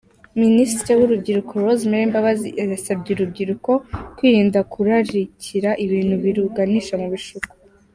[0.41, 3.71] Minisitiri w’Urubyiruko, Rosemary Mbabazi, yasabye urubyiruko
[4.17, 7.51] kwirinda kurarikura ibintu biruganisha mu bishuko.